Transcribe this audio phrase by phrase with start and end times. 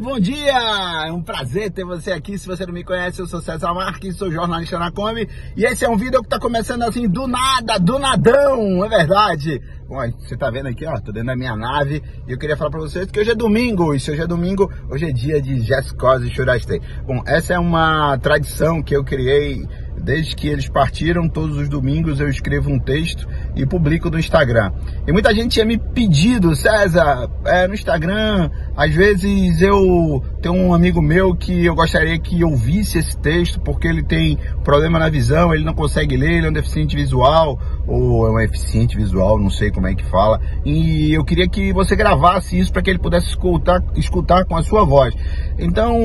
[0.00, 1.06] Bom dia!
[1.06, 2.38] É um prazer ter você aqui.
[2.38, 5.84] Se você não me conhece, eu sou César Marques, sou jornalista na Come e esse
[5.84, 9.60] é um vídeo que tá começando assim do nada, do nadão, é verdade.
[9.86, 12.70] Bom, você tá vendo aqui, ó, tô dentro da minha nave e eu queria falar
[12.70, 15.60] pra vocês que hoje é domingo e se hoje é domingo, hoje é dia de
[15.60, 16.80] Jessicose e Churastei.
[17.06, 19.66] Bom, essa é uma tradição que eu criei
[20.02, 24.72] Desde que eles partiram, todos os domingos eu escrevo um texto e publico no Instagram.
[25.06, 30.74] E muita gente tinha me pedido, César, é, no Instagram, às vezes eu tenho um
[30.74, 35.54] amigo meu que eu gostaria que ouvisse esse texto, porque ele tem problema na visão,
[35.54, 39.50] ele não consegue ler, ele é um deficiente visual, ou é um eficiente visual, não
[39.50, 40.40] sei como é que fala.
[40.64, 44.62] E eu queria que você gravasse isso para que ele pudesse escutar, escutar com a
[44.62, 45.14] sua voz.
[45.58, 45.96] Então,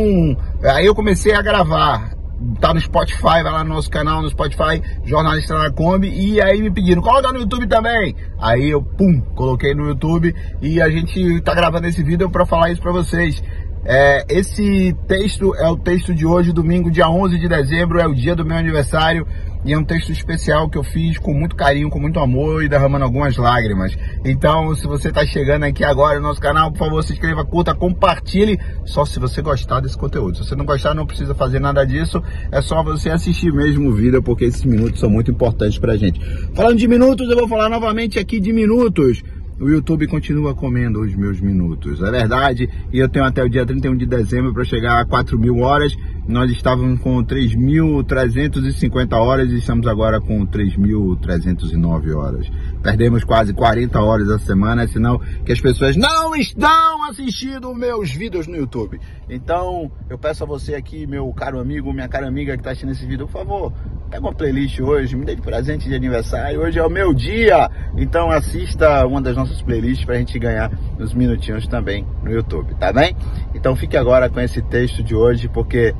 [0.63, 2.16] aí eu comecei a gravar
[2.59, 6.61] tá no Spotify, vai lá no nosso canal no Spotify, Jornalista na Kombi, e aí
[6.61, 8.15] me pediram, coloca no YouTube também.
[8.39, 12.71] Aí eu, pum, coloquei no YouTube e a gente tá gravando esse vídeo para falar
[12.71, 13.41] isso para vocês.
[13.89, 18.13] É, esse texto é o texto de hoje, domingo, dia 11 de dezembro, é o
[18.13, 19.25] dia do meu aniversário.
[19.67, 22.69] E é um texto especial que eu fiz com muito carinho, com muito amor e
[22.69, 23.93] derramando algumas lágrimas.
[24.23, 27.75] Então, se você está chegando aqui agora no nosso canal, por favor, se inscreva, curta,
[27.75, 28.57] compartilhe.
[28.85, 30.37] Só se você gostar desse conteúdo.
[30.37, 32.23] Se você não gostar, não precisa fazer nada disso.
[32.49, 36.17] É só você assistir mesmo o vídeo, porque esses minutos são muito importantes pra gente.
[36.55, 39.21] Falando de minutos, eu vou falar novamente aqui de minutos
[39.59, 42.01] o YouTube continua comendo os meus minutos.
[42.01, 45.37] É verdade, e eu tenho até o dia 31 de dezembro para chegar a 4
[45.39, 45.95] mil horas.
[46.27, 52.51] Nós estávamos com 3.350 horas e estamos agora com 3.309 horas.
[52.83, 58.11] Perdemos quase 40 horas a semana, é sinal que as pessoas não estão assistindo meus
[58.11, 58.99] vídeos no YouTube.
[59.29, 62.91] Então, eu peço a você aqui, meu caro amigo, minha cara amiga que está assistindo
[62.91, 63.73] esse vídeo, por favor,
[64.09, 66.61] pega uma playlist hoje, me dê de presente de aniversário.
[66.61, 70.71] Hoje é o meu dia, então assista uma das nossas playlists para a gente ganhar
[70.99, 73.15] uns minutinhos também no YouTube, tá bem?
[73.53, 75.93] Então fique agora com esse texto de hoje, porque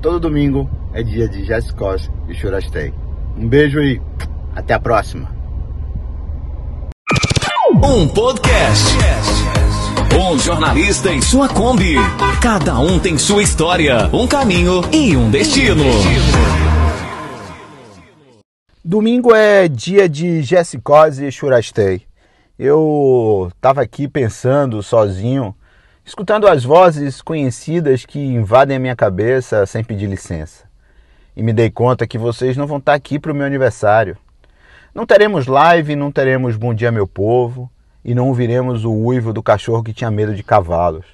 [0.00, 2.92] Todo domingo é dia de Jessicos e Churastei.
[3.36, 4.00] Um beijo e
[4.56, 5.28] até a próxima.
[7.84, 8.94] Um podcast.
[10.18, 11.96] Um jornalista em sua Kombi.
[12.40, 15.84] Cada um tem sua história, um caminho e um destino.
[18.82, 22.04] Domingo é dia de Jessicos e Churastei.
[22.58, 25.54] Eu tava aqui pensando sozinho
[26.02, 30.64] escutando as vozes conhecidas que invadem a minha cabeça sem pedir licença.
[31.36, 34.16] E me dei conta que vocês não vão estar aqui para o meu aniversário.
[34.94, 37.70] Não teremos live, não teremos Bom Dia Meu Povo
[38.02, 41.04] e não ouviremos o uivo do cachorro que tinha medo de cavalos.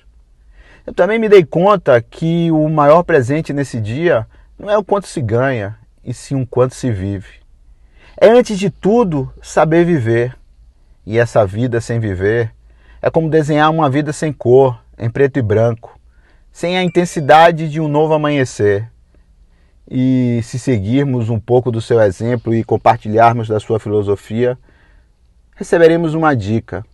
[0.86, 4.24] Eu também me dei conta que o maior presente nesse dia
[4.56, 7.44] não é o quanto se ganha, e sim o quanto se vive.
[8.18, 10.34] É antes de tudo saber viver.
[11.04, 12.50] E essa vida sem viver
[13.02, 16.00] é como desenhar uma vida sem cor, em preto e branco,
[16.50, 18.90] sem a intensidade de um novo amanhecer.
[19.88, 24.58] E se seguirmos um pouco do seu exemplo e compartilharmos da sua filosofia,
[25.54, 26.84] receberemos uma dica.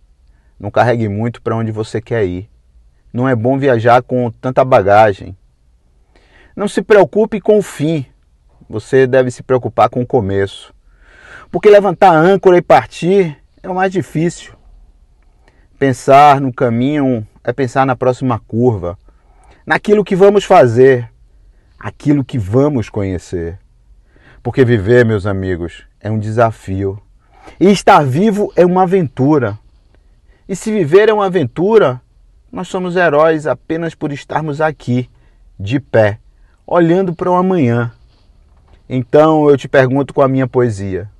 [0.59, 2.49] Não carregue muito para onde você quer ir.
[3.13, 5.37] Não é bom viajar com tanta bagagem.
[6.53, 8.05] Não se preocupe com o fim.
[8.69, 10.72] Você deve se preocupar com o começo.
[11.53, 14.53] Porque levantar a âncora e partir é o mais difícil.
[15.77, 18.97] Pensar no caminho é pensar na próxima curva,
[19.63, 21.07] naquilo que vamos fazer,
[21.79, 23.59] aquilo que vamos conhecer.
[24.41, 26.99] Porque viver, meus amigos, é um desafio.
[27.59, 29.59] E estar vivo é uma aventura.
[30.49, 32.01] E se viver é uma aventura,
[32.51, 35.07] nós somos heróis apenas por estarmos aqui,
[35.59, 36.17] de pé,
[36.65, 37.91] olhando para o amanhã.
[38.89, 41.12] Então eu te pergunto com a minha poesia.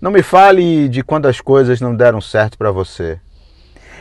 [0.00, 3.18] Não me fale de quando as coisas não deram certo para você.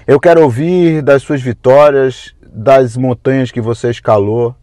[0.05, 4.55] Eu quero ouvir das suas vitórias, das montanhas que você escalou.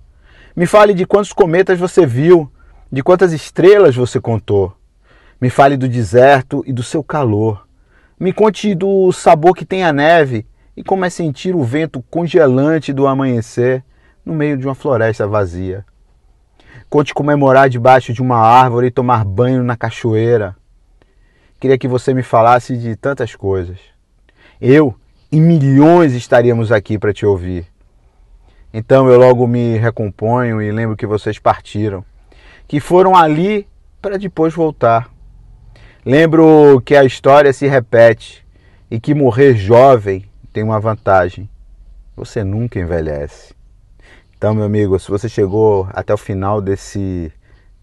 [0.55, 2.51] Me fale de quantos cometas você viu,
[2.93, 4.77] de quantas estrelas você contou.
[5.41, 7.67] Me fale do deserto e do seu calor.
[8.19, 10.47] Me conte do sabor que tem a neve
[10.77, 13.83] e como é sentir o vento congelante do amanhecer
[14.25, 15.85] no meio de uma floresta vazia.
[16.91, 20.57] Conte como é morar debaixo de uma árvore e tomar banho na cachoeira.
[21.61, 23.79] Queria que você me falasse de tantas coisas.
[24.59, 24.97] Eu
[25.31, 27.67] e milhões estaríamos aqui para te ouvir.
[28.73, 32.03] Então eu logo me recomponho e lembro que vocês partiram,
[32.67, 33.69] que foram ali
[34.01, 35.11] para depois voltar.
[36.03, 38.43] Lembro que a história se repete
[38.91, 40.25] e que morrer jovem
[40.55, 41.47] tem uma vantagem:
[42.17, 43.55] você nunca envelhece.
[44.35, 47.31] Então, meu amigo, se você chegou até o final desse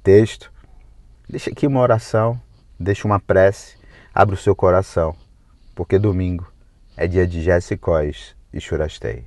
[0.01, 0.51] texto,
[1.29, 2.41] deixa aqui uma oração,
[2.79, 3.75] deixa uma prece,
[4.13, 5.15] abre o seu coração,
[5.75, 6.47] porque domingo
[6.95, 9.25] é dia de Jéssicos e Churastei.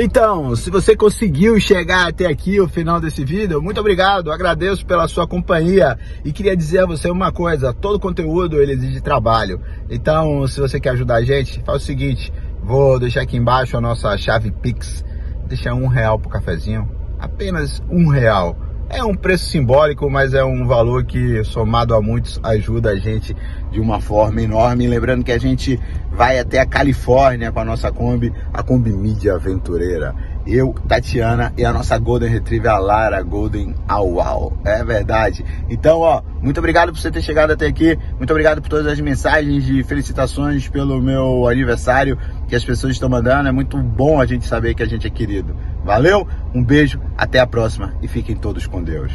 [0.00, 5.08] Então, se você conseguiu chegar até aqui, o final desse vídeo, muito obrigado, agradeço pela
[5.08, 9.60] sua companhia e queria dizer a você uma coisa, todo conteúdo ele exige trabalho,
[9.90, 12.32] então se você quer ajudar a gente, faz o seguinte,
[12.62, 15.04] vou deixar aqui embaixo a nossa chave Pix,
[15.48, 16.88] deixa um real pro cafezinho,
[17.18, 18.56] apenas um real,
[18.90, 23.36] é um preço simbólico, mas é um valor que, somado a muitos, ajuda a gente
[23.70, 24.86] de uma forma enorme.
[24.86, 25.78] Lembrando que a gente
[26.10, 30.14] vai até a Califórnia com a nossa Kombi, a Kombi Mídia Aventureira.
[30.48, 34.58] Eu, Tatiana e a nossa Golden Retriever, a Lara Golden Auau.
[34.64, 35.44] É verdade.
[35.68, 37.98] Então, ó, muito obrigado por você ter chegado até aqui.
[38.16, 42.18] Muito obrigado por todas as mensagens de felicitações pelo meu aniversário
[42.48, 43.48] que as pessoas estão mandando.
[43.48, 45.54] É muito bom a gente saber que a gente é querido.
[45.84, 49.12] Valeu, um beijo, até a próxima e fiquem todos com Deus.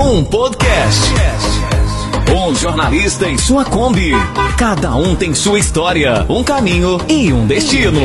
[0.00, 1.87] Um podcast.
[2.34, 4.12] Um jornalista em sua Kombi.
[4.56, 8.00] Cada um tem sua história, um caminho e um destino.